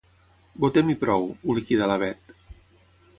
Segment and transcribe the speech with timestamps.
[0.63, 2.35] Votem i prou —ho liquidà la Bet—.